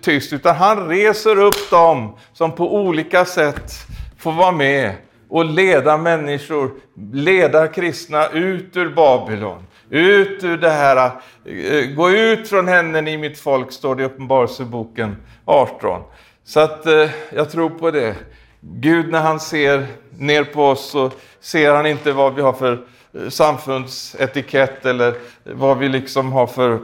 [0.00, 3.72] tyst, utan han reser upp dem som på olika sätt
[4.18, 4.92] får vara med
[5.28, 6.70] och leda människor,
[7.12, 9.66] leda kristna ut ur Babylon.
[9.90, 11.10] Ut ur det här,
[11.44, 16.02] eh, gå ut från henne i mitt folk, står det i Uppenbarelseboken 18.
[16.44, 18.14] Så att eh, jag tror på det.
[18.64, 21.10] Gud när han ser ner på oss så
[21.40, 26.80] ser han inte vad vi har för eh, samfundsetikett eller vad vi liksom har för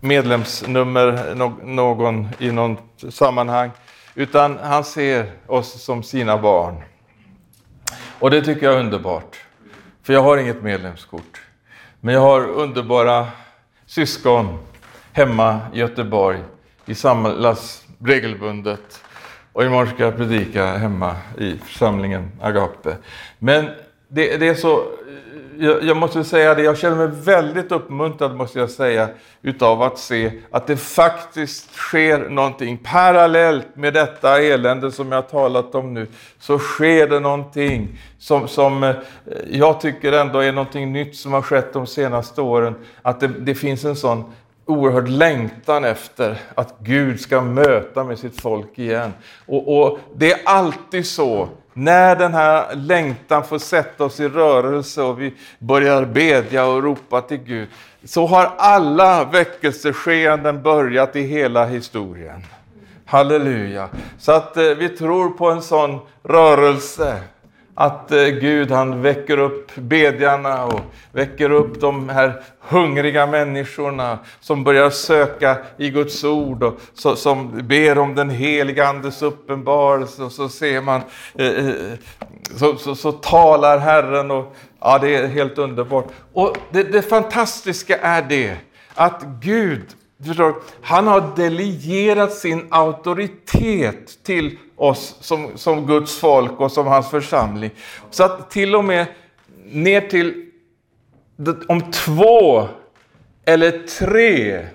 [0.00, 3.70] medlemsnummer någon i något sammanhang.
[4.14, 6.82] Utan han ser oss som sina barn.
[8.18, 9.36] Och det tycker jag är underbart.
[10.02, 11.40] För jag har inget medlemskort.
[12.00, 13.26] Men jag har underbara
[13.86, 14.58] syskon
[15.12, 16.42] hemma i Göteborg.
[16.84, 19.04] Vi samlas regelbundet.
[19.52, 22.96] Och imorgon ska jag predika hemma i församlingen Agape.
[23.38, 23.66] Men
[24.08, 24.84] det, det är så,
[25.58, 29.08] jag, jag, måste säga det, jag känner mig väldigt uppmuntrad måste jag säga
[29.42, 35.74] utav att se att det faktiskt sker någonting parallellt med detta elände som jag talat
[35.74, 36.06] om nu.
[36.38, 38.96] Så sker det någonting som, som eh,
[39.50, 42.74] jag tycker ändå är någonting nytt som har skett de senaste åren.
[43.02, 44.32] Att det, det finns en sån
[44.70, 49.12] oerhörd längtan efter att Gud ska möta med sitt folk igen.
[49.46, 55.02] Och, och, Det är alltid så när den här längtan får sätta oss i rörelse
[55.02, 57.68] och vi börjar bedja och ropa till Gud,
[58.04, 62.42] så har alla väckelseskeenden börjat i hela historien.
[63.04, 63.88] Halleluja!
[64.18, 67.20] Så att eh, vi tror på en sån rörelse
[67.80, 70.80] att eh, Gud han väcker upp bedjarna och
[71.12, 77.68] väcker upp de här hungriga människorna som börjar söka i Guds ord och så, som
[77.68, 81.00] ber om den heliga Andes uppenbarelse och så ser man,
[81.34, 81.74] eh, eh
[82.56, 86.06] så, så, så, talar Herren och ja, det är helt underbart.
[86.32, 88.56] Och det, det fantastiska är det
[88.94, 89.86] att Gud
[90.26, 97.10] Förstår, han har delegerat sin auktoritet till oss som, som Guds folk och som hans
[97.10, 97.70] församling.
[98.10, 99.06] Så att till och med
[99.64, 100.46] ner till
[101.68, 102.68] om två
[103.44, 104.66] eller tre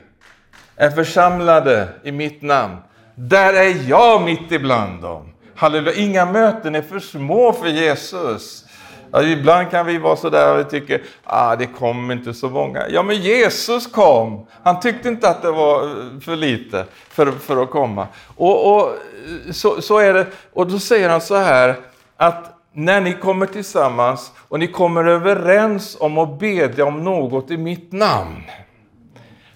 [0.76, 2.76] är församlade i mitt namn,
[3.16, 5.34] där är jag mitt ibland dem.
[5.56, 8.65] Halleluja, inga möten är för små för Jesus.
[9.12, 12.90] Alltså, ibland kan vi vara sådär och tycka ah, det kom inte så många.
[12.90, 14.48] Ja, men Jesus kom.
[14.64, 18.08] Han tyckte inte att det var eh, för lite för, för att komma.
[18.36, 20.28] Och, och eh, så, så är det.
[20.54, 21.76] Och då säger han så här
[22.18, 27.58] att när ni kommer tillsammans och ni kommer överens om att bedja om något i
[27.58, 28.44] mitt namn,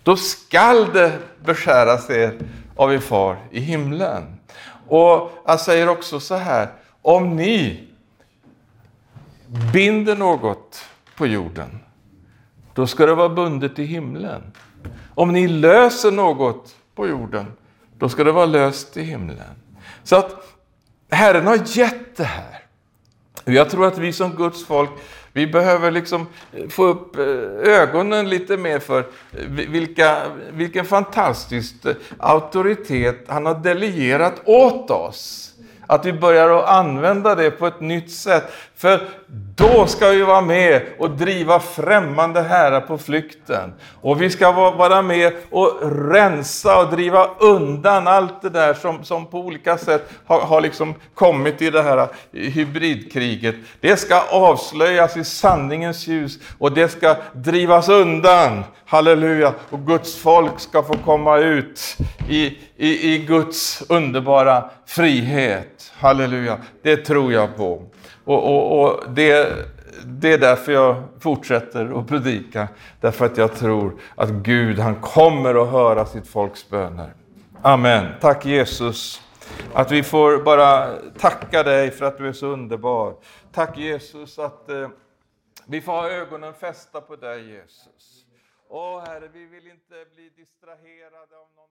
[0.04, 1.12] då skall det
[1.45, 2.34] beskäras er
[2.76, 4.24] av er far i himlen.
[4.88, 6.68] Och han säger också så här,
[7.02, 7.88] om ni
[9.74, 10.86] binder något
[11.18, 11.80] på jorden,
[12.74, 14.41] då ska det vara bundet i himlen.
[15.16, 17.45] Om ni löser något på jorden,
[17.97, 19.56] då ska det vara löst i himlen.
[20.04, 20.36] Så att
[21.12, 22.60] Herren har gett det här.
[23.45, 24.89] Jag tror att vi som Guds folk,
[25.34, 27.24] vi behöver liksom eh, få upp eh,
[27.74, 30.22] ögonen lite mer för eh, vilka,
[30.52, 31.76] vilken fantastisk
[32.18, 35.54] auktoritet han har delegerat åt oss.
[35.88, 38.52] Att vi börjar att använda det på ett nytt sätt.
[38.80, 39.01] För
[39.55, 43.73] då ska vi vara med och driva främmande herrar på flykten.
[44.01, 45.80] Och vi ska vara med och
[46.11, 50.93] rensa och driva undan allt det där som, som på olika sätt har, har liksom
[51.13, 53.55] kommit i det här eh, hybridkriget.
[53.80, 58.63] Det ska avslöjas i sanningens ljus och det ska drivas undan.
[58.86, 59.53] Halleluja!
[59.69, 61.97] Och Guds folk ska få komma ut
[62.30, 65.91] i, i, i Guds underbara frihet.
[65.97, 66.57] Halleluja!
[66.84, 67.84] Det tror jag på.
[68.30, 69.55] Och, och, och det,
[70.05, 72.67] det är därför jag fortsätter att predika.
[72.99, 77.13] Därför att jag tror att Gud, han kommer att höra sitt folks böner.
[77.61, 78.05] Amen.
[78.21, 79.21] Tack Jesus.
[79.73, 83.15] Att vi får bara tacka dig för att du är så underbar.
[83.51, 84.89] Tack Jesus att eh,
[85.65, 88.25] vi får ha ögonen fästa på dig Jesus.
[88.69, 91.68] Åh Herre, vi vill inte bli distraherade av någon.